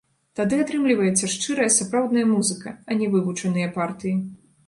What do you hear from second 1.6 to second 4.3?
сапраўдная музыка, а не вывучаныя партыі.